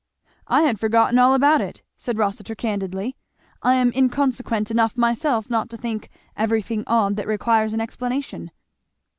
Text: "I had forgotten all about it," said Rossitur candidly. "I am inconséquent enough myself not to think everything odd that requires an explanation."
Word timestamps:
"I 0.47 0.63
had 0.63 0.79
forgotten 0.79 1.19
all 1.19 1.35
about 1.35 1.61
it," 1.61 1.83
said 1.95 2.17
Rossitur 2.17 2.55
candidly. 2.55 3.15
"I 3.61 3.75
am 3.75 3.91
inconséquent 3.91 4.71
enough 4.71 4.97
myself 4.97 5.47
not 5.47 5.69
to 5.69 5.77
think 5.77 6.09
everything 6.35 6.83
odd 6.87 7.17
that 7.17 7.27
requires 7.27 7.75
an 7.75 7.81
explanation." 7.81 8.49